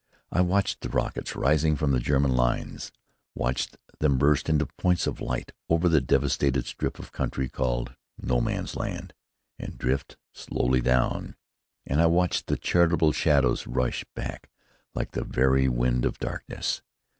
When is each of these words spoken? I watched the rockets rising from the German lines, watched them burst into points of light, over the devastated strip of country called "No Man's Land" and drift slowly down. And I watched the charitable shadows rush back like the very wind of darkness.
I 0.31 0.41
watched 0.41 0.81
the 0.81 0.89
rockets 0.89 1.35
rising 1.35 1.75
from 1.75 1.91
the 1.91 1.99
German 1.99 2.31
lines, 2.31 2.91
watched 3.35 3.77
them 3.99 4.17
burst 4.17 4.49
into 4.49 4.65
points 4.65 5.05
of 5.05 5.21
light, 5.21 5.51
over 5.69 5.87
the 5.87 6.01
devastated 6.01 6.65
strip 6.65 6.97
of 6.97 7.11
country 7.11 7.47
called 7.47 7.95
"No 8.19 8.41
Man's 8.41 8.75
Land" 8.75 9.13
and 9.59 9.77
drift 9.77 10.17
slowly 10.33 10.81
down. 10.81 11.35
And 11.85 12.01
I 12.01 12.07
watched 12.07 12.47
the 12.47 12.57
charitable 12.57 13.11
shadows 13.11 13.67
rush 13.67 14.03
back 14.15 14.49
like 14.95 15.11
the 15.11 15.23
very 15.23 15.69
wind 15.69 16.03
of 16.03 16.17
darkness. 16.17 16.81